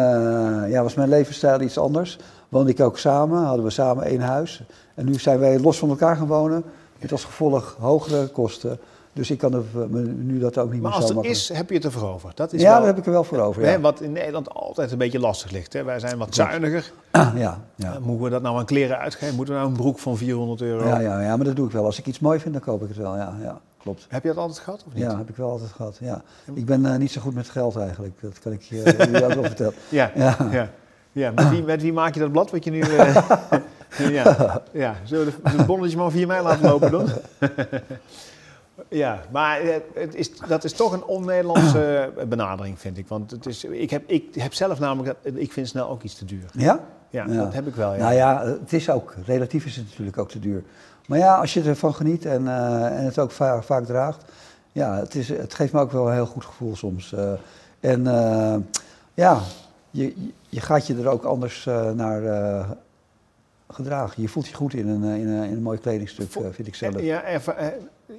[0.71, 2.19] ja, was mijn levensstijl iets anders.
[2.49, 4.63] Woonde ik ook samen, hadden we samen één huis.
[4.95, 6.63] En nu zijn wij los van elkaar gaan wonen.
[6.99, 8.79] Met als gevolg hogere kosten.
[9.15, 11.39] Dus ik kan er, me nu dat ook niet Maar meer als zo het makkelijk.
[11.41, 12.31] is, heb je het ervoor over.
[12.35, 13.63] Dat is Ja, wel, daar heb ik er wel voor over.
[13.63, 15.73] hè, Ja, wat in Nederland altijd een beetje lastig ligt.
[15.73, 15.83] Hè.
[15.83, 16.49] Wij zijn wat Klopt.
[16.49, 16.91] zuiniger.
[17.11, 17.59] ja, ja.
[17.93, 19.35] Uh, Moeten we dat nou aan kleren uitgeven?
[19.35, 20.87] Moeten we nou een broek van 400 euro?
[20.87, 21.85] Ja, ja, ja, maar dat doe ik wel.
[21.85, 23.15] Als ik iets mooi vind, dan koop ik het wel.
[23.15, 24.05] Ja, ja klopt.
[24.09, 25.03] Heb je dat altijd gehad of niet?
[25.03, 25.97] Ja, heb ik wel altijd gehad.
[26.01, 26.21] Ja.
[26.53, 28.13] Ik ben eh, niet zo goed met geld eigenlijk.
[28.21, 28.83] Dat kan ik je
[29.25, 29.73] ook wel vertellen.
[29.89, 30.37] Ja, Ja.
[30.51, 30.69] ja.
[31.11, 31.31] ja.
[31.31, 32.79] Met, wie, met wie maak je dat blad wat je nu...
[32.81, 33.15] eh,
[34.23, 34.61] ja.
[34.71, 37.07] ja, zullen we de, de bonnetje maar 4 mei laten lopen dan?
[38.97, 43.07] Ja, maar eh, het is, dat is toch een on-Nederlandse benadering, vind ik.
[43.07, 45.15] Want het is, ik, heb, ik heb zelf namelijk...
[45.23, 46.45] dat- Ik vind snel ook iets te duur.
[46.53, 46.79] Ja?
[47.09, 47.43] Ja, Ja.
[47.43, 47.99] dat heb ik wel, ja.
[47.99, 50.63] Nou ja, het is ook, relatief is het natuurlijk ook te duur.
[51.07, 54.23] Maar ja, als je ervan geniet en, eh, en het ook va- vaak draagt,
[54.71, 57.13] ja, het, is, het geeft me ook wel een heel goed gevoel soms.
[57.13, 57.31] Eh,
[57.79, 58.03] en
[59.13, 59.39] ja,
[59.91, 62.21] je, je gaat je er ook anders naar
[63.69, 64.21] gedragen.
[64.21, 67.01] Je voelt je goed in een, in een, in een mooi kledingstuk, vind ik zelf.
[67.01, 67.39] Ja, eh,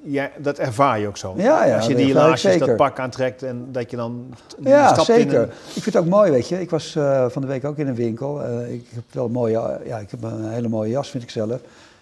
[0.04, 1.34] ja, dat ervaar je ook zo.
[1.36, 5.08] Ja, ja, Als je die laarsjes, dat pak aantrekt en dat je dan Ja, stap
[5.08, 5.40] in zeker.
[5.40, 6.60] een- Ik vind het ook mooi, weet je.
[6.60, 8.42] Ik was eh, van de week ook in een winkel.
[8.42, 11.30] Eh, ik heb wel een mooie, ja, ik heb een hele mooie jas, vind ik
[11.30, 11.60] zelf.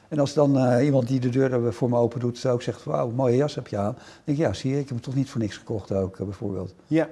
[0.09, 3.11] En als dan eh, iemand die de deur voor me open doet, ook zegt, wauw,
[3.11, 3.85] mooie jas heb je aan.
[3.95, 3.95] Dan
[4.25, 6.25] denk ik, ja, zie je, ik heb hem toch niet voor niks gekocht ook, eh,
[6.25, 6.75] bijvoorbeeld.
[6.87, 7.09] Ja,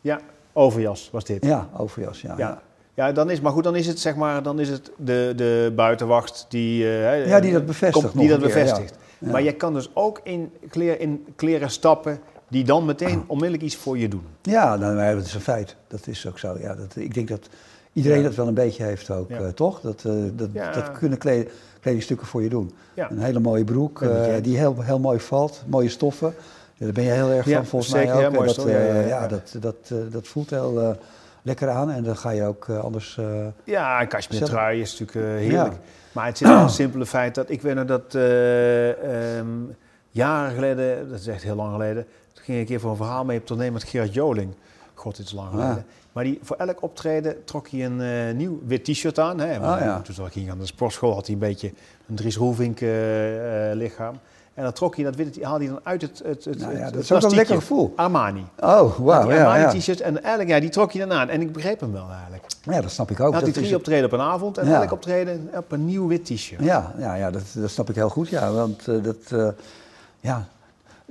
[0.00, 0.20] ja,
[0.52, 1.44] overjas was dit.
[1.44, 2.34] Ja, overjas, ja.
[2.36, 2.48] Ja.
[2.94, 5.32] Ja, Ja, dan is, maar goed, dan is het zeg maar, dan is het de,
[5.36, 8.90] de buitenwacht die, eh, Ja, die dat bevestigt komt- die dat keer, bevestigt.
[8.90, 9.00] Ja.
[9.30, 13.76] Maar je kan dus ook in, kleer, in kleren stappen die dan meteen onmiddellijk iets
[13.76, 14.22] voor je doen.
[14.42, 15.76] ja nou, dat is een feit.
[15.88, 16.56] Dat is ook zo.
[16.60, 17.48] Ja, dat, ik denk dat
[17.92, 18.24] iedereen Ja.
[18.24, 19.38] dat wel een beetje heeft ook, Ja.
[19.38, 19.80] eh, toch?
[19.80, 20.72] Dat, eh, dat, Ja.
[20.72, 22.72] dat kunnen kled- kledingstukken voor je doen.
[22.94, 26.34] Een hele mooie broek, eh, die heel, heel mooi valt, mooie stoffen.
[26.74, 28.34] Ja, daar ben je heel erg van, volgens zeker, mij ook.
[28.34, 28.64] En dat,
[29.08, 30.96] ja, dat, dat, dat voelt heel
[31.42, 33.18] lekker aan en dan ga je ook eh, anders...
[33.18, 35.72] eh, Ja, een kastje Zelf- trui is natuurlijk eh, heerlijk.
[35.72, 35.78] Ja.
[36.12, 39.48] Maar het zit in het simpele feit dat ik weet nog dat eh, ehm,
[40.10, 42.96] jaren geleden, dat is echt heel lang geleden, toen ging ik een keer voor een
[42.96, 44.54] verhaal mee op tournee met Gerard Joling.
[44.94, 45.84] God, dit is lang geleden.
[46.12, 49.38] Maar die, voor elk optreden trok hij een nieuw wit t-shirt aan.
[49.40, 49.58] Hè.
[49.58, 50.00] Ah, ja.
[50.00, 51.72] Toen ik ging aan de sportschool had hij een beetje
[52.08, 52.88] een Dries Roelvink eh,
[53.72, 54.14] lichaam.
[54.54, 56.84] En dan trok hij dat witte, haalde hij dan uit het, het, het, nou ja,
[56.84, 57.92] het- dat is ook een lekker gevoel.
[57.96, 58.44] Armani.
[58.60, 59.68] Oh, wauw, ja, Armani ja.
[59.68, 61.28] t-shirt en eigenlijk, ja, die trok hij dan aan.
[61.28, 62.44] En ik begreep hem wel eigenlijk.
[62.62, 63.24] Ja, dat snap ik ook.
[63.24, 65.84] Dan had hij Dat drie is- optreden op een avond en elk optreden op een
[65.84, 66.62] nieuw wit t-shirt.
[66.64, 68.28] Ja, ja, ja dat, dat snap ik heel goed.
[68.28, 69.48] Ja, want eh, dat, eh,
[70.20, 70.46] ja,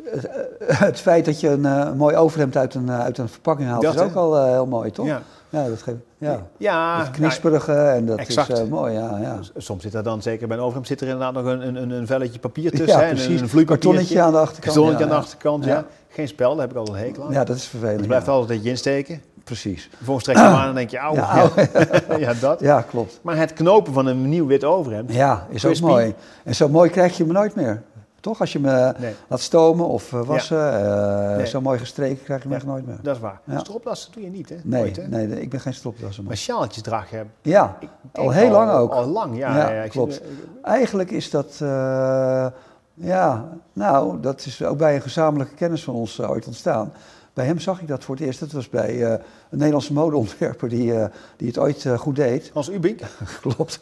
[0.03, 3.29] het, eh, het feit dat je een eh, mooi overhemd uit een, eh, uit een
[3.29, 5.05] verpakking haalt, Dat, is ook al eh, heel mooi, toch?
[5.05, 5.21] Ja.
[5.51, 5.97] Ja, dat geeft.
[6.17, 6.41] Ja.
[6.57, 8.49] Ja, het knisperige en dat exact.
[8.49, 8.99] is eh, mooi, ja.
[8.99, 9.17] ja.
[9.17, 11.89] nou, soms zit er dan, zeker bij een overhemd, zit er inderdaad nog een, een,
[11.89, 12.87] een velletje papier tussen.
[12.87, 13.35] Ja, hè, en precies.
[13.35, 14.21] Een, een vloeipapiertje.
[14.21, 14.65] Aan de achterkant.
[14.65, 15.85] Kartonnetje ja, aan de achterkant, ja.
[16.09, 17.31] Geen spel, daar heb ik altijd een hekel aan.
[17.31, 17.97] Ja, dat is vervelend.
[17.97, 19.21] het blijft altijd een beetje insteken.
[19.43, 19.89] Precies.
[19.95, 21.15] Vervolgens trek je hem aan en denk je, auw.
[21.15, 21.49] Ja,
[22.17, 22.33] ja.
[22.33, 22.59] dat.
[22.59, 23.19] Ja, klopt.
[23.21, 25.13] Maar het knopen van een nieuw wit overhemd.
[25.13, 26.13] Ja, is ook mooi.
[26.43, 27.81] En zo mooi krijg je me nooit meer.
[28.21, 28.39] Toch?
[28.39, 28.93] Als je me
[29.27, 31.39] laat stomen of uh, wassen, ja.
[31.39, 32.99] uh, zo mooi gestreken krijg je me echt nooit meer.
[33.01, 33.41] Dat is waar.
[33.45, 33.59] Ja.
[33.59, 34.55] Stropdassen doe je niet, hè?
[34.63, 35.07] Nee, Nooit, hè?
[35.07, 36.23] nee, ik ben geen stropdasser.
[36.23, 37.23] Maar sjaaltjes draag je.
[37.41, 37.77] Ja,
[38.13, 38.91] al heel lang ook.
[38.91, 39.71] Al lang, ja.
[39.71, 40.21] ja, klopt.
[40.63, 42.47] Eigenlijk is dat, uh,
[42.93, 46.91] ja, nou, dat is ook bij een gezamenlijke kennis van ons ooit ontstaan.
[47.33, 48.39] Bij hem zag ik dat voor het eerst.
[48.39, 51.05] Dat was bij uh, een Nederlandse modeontwerper die, uh,
[51.37, 52.51] die het ooit uh, goed deed.
[52.53, 52.99] Als Ubink?
[53.41, 53.79] Klopt.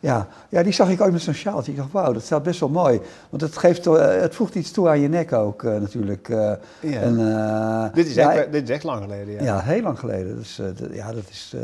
[0.00, 0.26] Ja.
[0.48, 1.72] ja, die zag ik ooit met zo'n sjaaltje.
[1.72, 3.00] Ik dacht, wauw, dat staat best wel mooi.
[3.30, 6.28] Want het, geeft, het voegt iets toe aan je nek ook natuurlijk.
[6.28, 7.00] Ja.
[7.00, 9.34] En, dit, is ja, echt, dit is echt lang geleden.
[9.34, 10.36] Ja, ja heel lang geleden.
[10.36, 10.60] Dus
[10.92, 11.54] ja, dat is...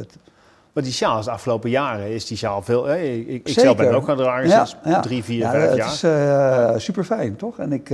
[0.72, 2.84] Maar die sjaal is de afgelopen jaren is die sjaal veel.
[2.84, 2.98] Hè?
[2.98, 5.00] Ik, ik zelf ben ook gaan dragen sinds ja.
[5.00, 6.66] drie, vier, vijf het jaar.
[6.66, 7.58] Het is super fijn, toch?
[7.58, 7.90] En ik,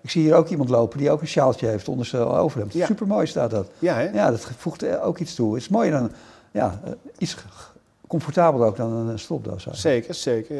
[0.00, 2.72] ik zie hier ook iemand lopen die ook een sjaaltje heeft onder zijn overhemd.
[2.72, 3.70] Super mooi staat dat.
[3.78, 4.08] Ja, hè?
[4.08, 5.54] ja, dat voegt ook iets toe.
[5.54, 6.10] Het is mooier dan,
[6.50, 6.80] ja,
[7.18, 7.36] iets
[8.06, 9.66] comfortabeler ook dan een stropdas.
[9.70, 10.56] Zeker, zeker.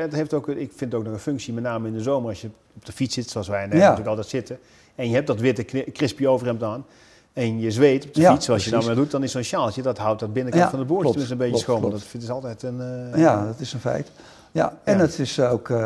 [0.00, 2.28] Het heeft ook, ik vind het ook nog een functie, met name in de zomer
[2.28, 4.58] als je op de fiets zit, zoals wij natuurlijk altijd zitten.
[4.94, 6.84] En je hebt dat witte crispy overhemd aan
[7.32, 9.82] en je zweet op de fiets, zoals je dan maar doet, dan is zo'n sjaaltje,
[9.82, 11.80] dat houdt dat binnenkant van de boordje dus een beetje klopt, schoon.
[11.80, 12.12] Klopt.
[12.12, 12.80] Dat is altijd een...
[13.14, 14.10] Uh, ja, dat is een feit.
[14.52, 15.78] Ja, en het is ook, uh,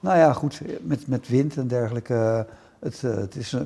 [0.00, 2.46] nou ja, goed, met, met wind en dergelijke,
[2.78, 3.56] het, uh, het, is,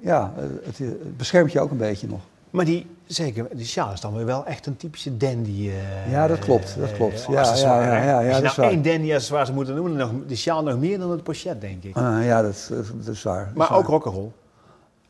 [0.00, 2.20] ja, het, beschermt je ook een beetje nog.
[2.50, 5.70] Maar die, zeker, die sjaal is dan weer wel echt een typische dandy.
[6.10, 7.26] ja, dat klopt, dat klopt.
[7.30, 10.24] ja, ja, ja, ja, ja, Als je nou één dandy accessoire zou moeten noemen, dan
[10.26, 11.94] de sjaal nog meer dan het pochet, denk ik.
[12.22, 12.70] ja, dat,
[13.04, 13.52] dat, is waar.
[13.54, 14.30] Maar dat ook rock'n'roll.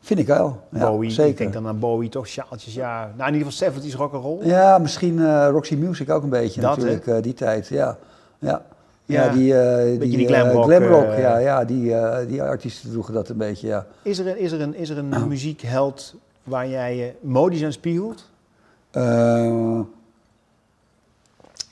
[0.05, 0.59] Vind ik wel.
[0.69, 1.31] Ja, Bowie, zeker.
[1.31, 3.11] ik denk dan aan Bowie toch, sjaaltjes, ja.
[3.17, 4.45] Nou, in ieder geval 70s rock and roll.
[4.45, 7.97] Ja, misschien uh, Roxy Music ook een beetje dat, natuurlijk, uh, die tijd, ja.
[8.39, 8.61] Ja,
[9.05, 11.95] ja, die, uh, die, die glamrock, glamrock ja, ja, die,
[12.27, 13.85] die artiesten droegen dat een beetje, ja.
[14.01, 17.71] Is er een, is er een, is er een muziekheld waar jij je modisch aan
[17.71, 18.29] spiegelt?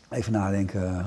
[0.09, 1.05] even nadenken.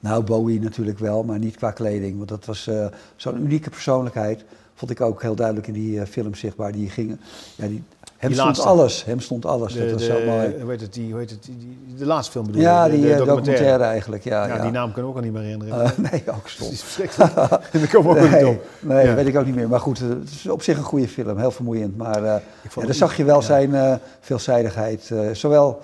[0.00, 2.70] nou, Bowie natuurlijk wel, maar niet qua kleding, want dat was
[3.16, 6.72] zo'n unieke persoonlijkheid vond ik ook heel duidelijk in die film zichtbaar.
[6.72, 7.20] Die gingen,
[7.56, 7.82] ja, die,
[8.16, 9.72] hem stond alles, hem stond alles.
[9.72, 10.54] De, dat was zo mooi.
[10.60, 13.00] Hoe heet het, die, hoe heet het, die, de laatste film bedoel Ja, de, die
[13.00, 13.84] de, documentaire.
[13.84, 14.62] eigenlijk, ja, ja, ja.
[14.62, 15.84] Die naam kan ik ook al niet meer herinneren.
[15.84, 16.66] Uh, nee, ook stom.
[16.68, 17.34] Die is verschrikkelijk.
[17.72, 18.64] dat kom ook nee, niet op.
[18.80, 19.14] Nee, ja.
[19.14, 19.68] weet ik ook niet meer.
[19.68, 21.96] Maar goed, het is op zich een goede film, heel vermoeiend.
[21.96, 22.34] Maar uh,
[22.74, 25.10] ja, daar zag je wel zijn veelzijdigheid.
[25.32, 25.80] zowel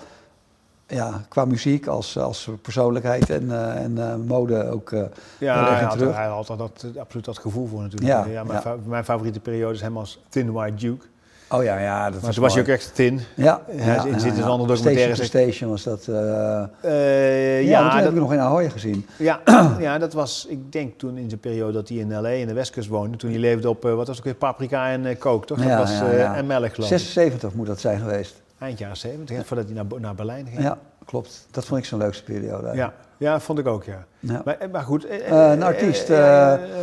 [0.90, 5.02] ja, qua muziek als, als persoonlijkheid en, uh, en uh, mode ook uh,
[5.38, 8.10] ja, hij had, hij had dat, absoluut dat gevoel voor natuurlijk.
[8.10, 8.76] Ja, ja, mijn, ja.
[8.84, 11.06] mijn favoriete periode is hem als Thin White Duke.
[11.52, 12.10] Oh ja, ja.
[12.10, 13.20] Dat maar toen was hij ook echt thin.
[13.34, 13.62] Ja.
[13.66, 15.26] Hij ja, zit in andere documentaires.
[15.26, 16.06] Station Station was dat.
[16.08, 19.06] Uh, ja, dat heb ik nog in Ahoy gezien.
[19.16, 19.40] Ja,
[19.78, 22.28] ja, dat was, ik denk toen in zijn periode dat hij in L.A.
[22.28, 23.16] in de Westkust woonde.
[23.16, 25.58] Toen hij leefde op, wat was ook weer, paprika en coke, toch?
[25.58, 26.98] Dat was, en melk geloof ik.
[26.98, 28.42] 76 moet dat zijn geweest.
[28.58, 30.62] Eind jaren 70, voordat hij naar, naar Berlijn ging.
[30.62, 31.46] Ja, klopt.
[31.50, 32.70] Dat vond ik zo'n leukste periode.
[32.74, 34.04] Ja, ja, vond ik ook, ja.
[34.20, 35.06] Maar, maar, goed.
[35.28, 36.08] Een artiest.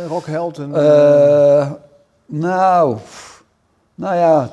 [0.08, 0.58] Rockheld.
[2.26, 2.96] Nou,
[3.98, 4.50] nou ja,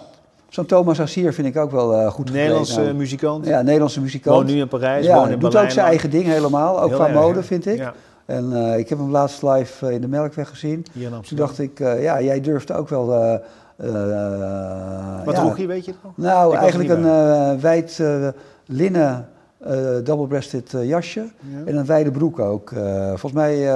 [0.56, 2.94] zo'n Thomas Assier vind ik ook wel goed Nederlandse nou.
[2.94, 3.46] muzikant.
[3.46, 4.36] Ja, Nederlandse muzikant.
[4.36, 5.66] Woont nu in Parijs, ja, woont in doet Berlijn.
[5.66, 7.46] ook zijn eigen ding helemaal, ook Heel qua erg, mode ja.
[7.46, 7.78] vind ik.
[7.78, 7.94] Ja.
[8.26, 10.86] En uh, ik heb hem laatst live in de Melkweg gezien.
[10.92, 13.40] Hier in Toen dacht ik, uh, ja, jij durft ook wel...
[13.78, 16.12] Uh, Wat droeg je, weet je nog?
[16.16, 18.28] Nou, Ik eigenlijk een uh, wijd uh,
[18.66, 19.28] linnen
[19.68, 19.70] uh,
[20.04, 21.66] double-breasted jasje Ja.
[21.66, 22.72] en een wijde broek ook.
[22.72, 23.70] Uh, volgens mij,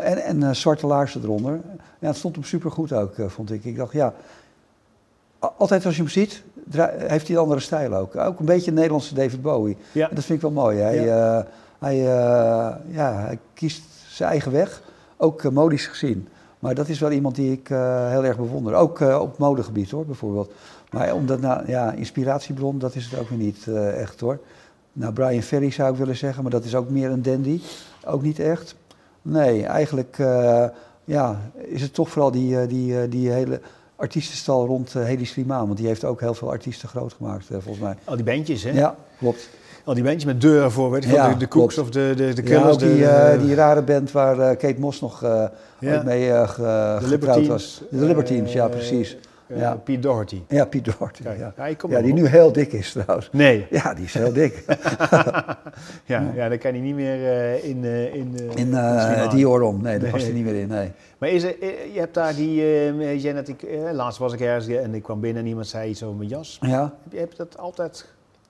[0.00, 1.60] en, en zwarte laarzen eronder.
[1.98, 3.64] Ja, het stond hem supergoed ook, vond ik.
[3.64, 4.14] Ik dacht, ja,
[5.58, 6.42] altijd als je hem ziet,
[6.96, 8.16] heeft hij een andere stijl ook.
[8.16, 9.76] Ook een beetje een Nederlandse David Bowie.
[9.92, 10.08] Ja.
[10.08, 10.78] En dat vind ik wel mooi.
[10.78, 11.46] Hij, Ja.
[11.78, 11.96] hij,
[12.88, 14.82] ja, hij kiest zijn eigen weg,
[15.16, 16.28] ook modisch gezien.
[16.58, 18.74] Maar dat is wel iemand die ik uh, heel erg bewonder.
[18.74, 20.52] Ook op modegebied hoor, bijvoorbeeld.
[20.90, 24.38] Maar omdat, nou ja, inspiratiebron, dat is het ook weer niet echt hoor.
[24.92, 27.60] Nou, Brian Ferry zou ik willen zeggen, maar dat is ook meer een dandy.
[28.04, 28.74] Ook niet echt.
[29.22, 30.16] Nee, eigenlijk
[31.04, 33.60] ja, is het toch vooral die, die, die hele
[34.02, 35.66] artiestenstal rond Hedy Slimane.
[35.66, 37.94] Want die heeft ook heel veel artiesten groot gemaakt, volgens mij.
[38.04, 38.70] Al die bandjes, hè?
[38.70, 39.48] Ja, klopt.
[39.84, 41.74] Al die bandjes met deuren voor, weet je, Ja, de, de klopt.
[41.74, 42.72] Cooks of de, de, de Ja, Killers.
[42.72, 45.44] ook die, de, eh, die rare band waar eh, Kate Moss nog eh,
[45.78, 46.02] Ja.
[46.02, 47.82] mee eh, ge- getrouwd was.
[47.90, 49.16] De Libertines, ja eh, precies.
[49.52, 49.74] Eh, Ja.
[49.74, 50.42] Pete Doherty.
[50.48, 51.22] Ja, Piet Doherty.
[51.22, 51.52] Kijk, Ja.
[51.88, 52.18] ja, die op.
[52.18, 53.28] nu heel dik is trouwens.
[53.32, 54.64] Nee, Ja, die is heel dik.
[56.12, 59.28] ja, ja, dan kan hij niet meer eh, in, eh, in, In uh, Slimane.
[59.28, 59.82] Dior om.
[59.82, 60.68] Nee, daar past hij niet meer in.
[60.68, 60.90] Nee.
[61.18, 61.54] Maar is er,
[61.92, 62.54] je hebt daar die,
[63.20, 66.02] jij net, ik, laatst was ik ergens en ik kwam binnen en iemand zei iets
[66.02, 66.58] over mijn jas.
[66.60, 66.82] Ja.
[67.02, 68.06] Heb je, heb je dat altijd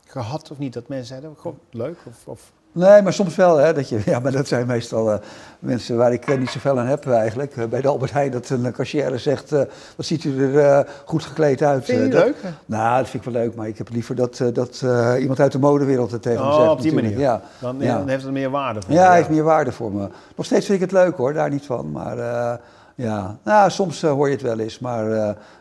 [0.06, 0.72] gehad of niet?
[0.72, 2.26] Dat mensen zeiden, goh, leuk of...
[2.26, 3.56] of Nee, maar soms wel.
[3.56, 5.18] Hè, dat je, ja, maar dat zijn meestal eh,
[5.58, 7.56] mensen waar ik eh, niet zoveel aan heb eigenlijk.
[7.56, 9.50] Eh, bij de Albert Heijn dat een cashier zegt,
[9.96, 11.84] wat ziet u er goed gekleed uit.
[11.84, 12.36] Vind je dat- leuk?
[12.66, 14.84] Nou, dat vind ik wel leuk, maar ik heb liever dat, dat
[15.18, 16.70] iemand uit de modewereld het tegen me Oh, zegt.
[16.70, 17.16] op die natuurlijk.
[17.16, 17.30] manier.
[17.32, 17.40] Ja.
[17.60, 17.98] Dan, Ja.
[17.98, 19.06] dan heeft het meer waarde voor Ja, je.
[19.06, 20.08] hij heeft meer waarde voor me.
[20.36, 21.90] Nog steeds vind ik het leuk hoor, daar niet van.
[21.90, 22.16] Maar
[22.94, 25.04] ja, nou, soms hoor je het wel eens, maar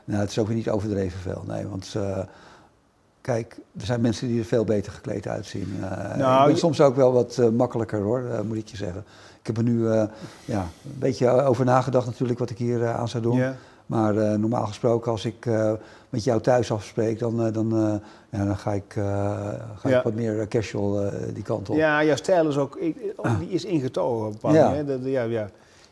[0.05, 1.43] nou, het is ook weer niet overdreven veel.
[1.47, 1.95] Nee, want
[3.21, 5.75] kijk, er zijn mensen die er veel beter gekleed uitzien.
[6.17, 8.77] Nou, ik ben je- soms ook wel wat eh, makkelijker hoor, eh, moet ik je
[8.77, 9.03] zeggen.
[9.39, 9.87] Ik heb er nu
[10.45, 13.43] ja, een beetje over nagedacht natuurlijk wat ik hier aan zou doen.
[13.85, 15.45] Maar normaal gesproken, als ik
[16.09, 18.83] met jou thuis afspreek, dan, dan, ja, dan ga, ik,
[19.75, 19.97] ga Ja.
[19.97, 21.75] ik wat meer casual die kant op.
[21.75, 24.27] Ja, jouw stijl is ook, ik- ook- die is ingetogen.
[24.41, 24.73] op Ja.
[24.73, 24.85] hè.
[24.85, 25.49] Dat- ja, ja.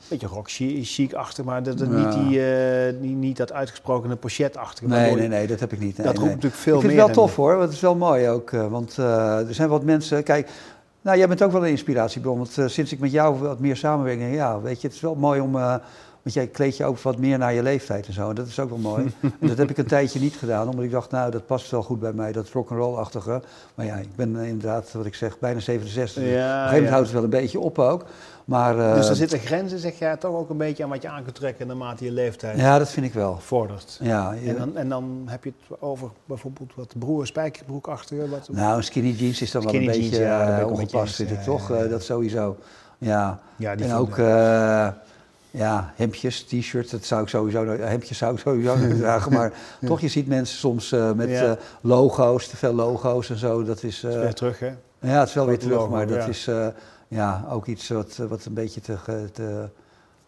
[0.08, 1.94] Beetje rock chic- chic-achtig, maar dat, dat Ja.
[2.16, 4.88] niet, die, eh, niet, niet dat uitgesprokene pochetachtige.
[4.88, 5.98] Nee, waardoor nee, je- nee, dat heb ik niet.
[5.98, 6.24] Nee, dat nee.
[6.24, 7.04] roept natuurlijk veel ik vind meer.
[7.06, 8.52] het wel tof hoor, want het is wel mooi ook.
[8.52, 10.50] eh, Want eh, er zijn wat mensen, kijk,
[11.02, 12.38] nou jij bent ook wel een inspiratiebron.
[12.38, 15.02] Want sinds ik met jou wat meer samenwerk, denk ik, ja, weet je, het is
[15.02, 18.30] wel mooi om, want jij kleed je ook wat meer naar je leeftijd en zo.
[18.30, 19.12] En dat is ook wel mooi.
[19.22, 21.84] en dat heb ik een tijdje niet gedaan, omdat ik dacht, nou, dat past wel
[21.84, 23.42] goed bij mij, dat rock'n'roll-achtige.
[23.76, 26.24] Maar ja, ik ben inderdaad, wat ik zeg, bijna 67.
[26.24, 26.90] Op een gegeven moment ja.
[26.90, 28.06] houdt het wel een beetje op ook.
[28.50, 31.10] Maar eh, Dus er zitten grenzen, zeg jij, toch ook een beetje aan wat je
[31.10, 33.38] aan kunt trekken naarmate je leeftijd ja, dat vind ik wel.
[33.40, 33.98] vordert.
[34.02, 38.30] Ja, je- En dan, en dan heb je het over bijvoorbeeld wat broer spijkerbroekachtige.
[38.30, 41.32] Wat, Nou, een skinny jeans is dan wel een jeans, beetje ja, eh, ongepast, vind
[41.32, 41.70] ik toch?
[41.70, 41.76] ja.
[41.76, 42.58] Eh, dat sowieso.
[42.98, 43.40] Ja.
[43.56, 44.18] ja, en ook
[45.52, 49.32] ja, hemdjes, t-shirts, dat zou ik sowieso, hemdjes zou ik sowieso niet dragen.
[49.34, 49.54] Maar
[49.86, 51.58] toch, je ziet mensen soms met Ja.
[51.82, 53.64] logo's, te veel logo's en zo.
[53.64, 54.72] Dat is, Dat is weer terug, hè?
[55.02, 56.50] ja, het is wel weer terug, logo, maar dat is
[57.10, 58.96] ja, ook iets wat, eh, wat een beetje te,
[59.34, 59.70] te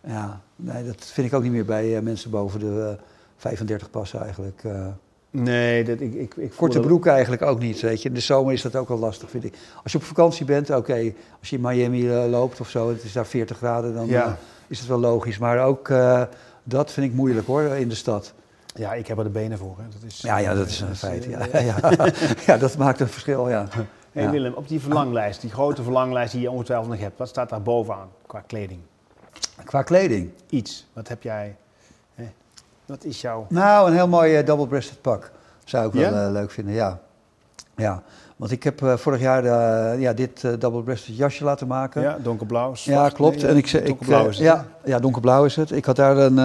[0.07, 3.03] ja, nee, dat vind ik ook niet meer bij eh, mensen boven de eh,
[3.37, 4.61] 35 passen eigenlijk.
[4.63, 4.85] eh.
[5.29, 8.07] Nee, dat, ik, ik, ik Korte dat- broek eigenlijk ook niet, weet je.
[8.09, 9.53] In de zomer is dat ook wel lastig, vind ik.
[9.83, 11.13] Als je op vakantie bent, oké.
[11.39, 14.25] als je in Miami eh, loopt of zo, het is daar 40 graden, dan Ja.
[14.25, 14.31] eh,
[14.67, 15.37] is het wel logisch.
[15.37, 16.21] Maar ook eh,
[16.63, 18.33] dat vind ik moeilijk hoor, in de stad.
[18.75, 19.75] Ja, ik heb er de benen voor.
[19.77, 19.83] Hè.
[19.99, 21.25] Dat is, Ja, ja, dat is eh, een feit.
[21.25, 21.95] eh, Ja, ja.
[22.47, 23.67] ja, dat maakt een verschil, ja.
[24.11, 24.29] Hey.
[24.29, 27.61] Willem, op die verlanglijst, die grote verlanglijst die je ongetwijfeld nog hebt, wat staat daar
[27.61, 28.79] bovenaan qua kleding?
[29.63, 30.29] Qua kleding.
[30.49, 30.87] Iets.
[30.93, 31.55] Wat heb jij?
[32.15, 32.31] Hè?
[32.85, 33.45] Wat is jouw...
[33.49, 35.31] Nou, een heel mooi eh, double-breasted pak.
[35.65, 36.99] Zou ik wel eh, leuk vinden, ja.
[37.75, 38.03] Ja,
[38.35, 39.45] want ik heb eh, vorig jaar
[39.99, 42.01] ja, dit eh, double-breasted jasje laten maken.
[42.01, 43.35] Ja, donkerblauw, Ja, klopt.
[43.41, 45.71] nee, en ik, ik, donkerblauw eh, is het, ja, ja, donkerblauw is het.
[45.71, 46.37] Ik had daar een,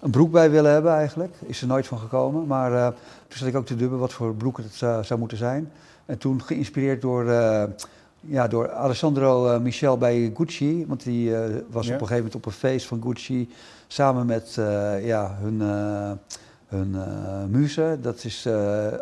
[0.00, 1.34] een broek bij willen hebben eigenlijk.
[1.46, 2.46] Is er nooit van gekomen.
[2.46, 2.92] Maar
[3.28, 5.72] toen zat ik ook te dubben wat voor broek het zou moeten zijn.
[6.10, 7.62] En toen geïnspireerd door, eh,
[8.20, 10.84] ja, door Alessandro eh, Michel bij Gucci.
[10.88, 11.94] Want die eh, was Ja.
[11.94, 13.48] op een gegeven moment op een feest van Gucci.
[13.86, 14.58] Samen met
[15.02, 15.60] ja, hun,
[16.68, 16.96] hun
[17.50, 17.98] muze.
[18.00, 18.46] Dat is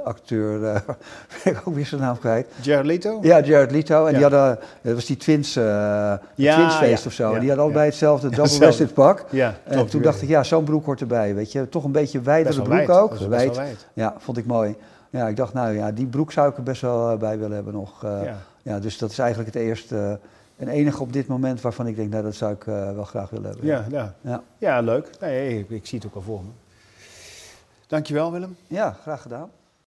[0.04, 0.60] acteur,
[1.44, 2.46] ben ik ook weer zijn naam kwijt.
[2.60, 3.18] Jared Leto?
[3.22, 4.06] Ja, Jared Leto.
[4.06, 4.18] En Ja.
[4.18, 7.32] die hadden, dat was die twins, Ja, twinsfeest of zo.
[7.32, 9.24] en die hadden allebei hetzelfde double-breasted pak.
[9.30, 11.34] Ja, En toen dacht ik, ja, zo'n broek hoort erbij.
[11.34, 12.90] Weet je, toch een beetje wijdere broek wijd.
[12.90, 13.18] ook.
[13.18, 13.56] Wijd.
[13.56, 13.86] wijd.
[13.92, 14.76] Ja, vond ik mooi.
[15.10, 17.54] Ja, ik dacht, nou ja, die broek zou ik er best wel eh, bij willen
[17.54, 18.04] hebben nog.
[18.04, 18.36] Eh, ja.
[18.62, 18.78] Ja.
[18.78, 22.10] dus dat is eigenlijk het eerste eh, en enige op dit moment waarvan ik denk,
[22.10, 23.66] nou, dat zou ik wel graag willen hebben.
[23.66, 24.14] Ja, ja.
[24.20, 24.42] Ja.
[24.58, 25.10] ja, leuk.
[25.20, 26.50] Nee, ik, ik zie het ook al voor me.
[27.86, 28.56] Dankjewel Willem.
[28.66, 29.50] ja, graag gedaan.